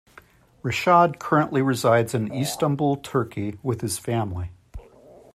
[0.63, 4.49] Reshad currently resides in Istanbul, Turkey with his family.